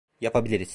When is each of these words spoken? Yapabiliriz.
Yapabiliriz. 0.21 0.69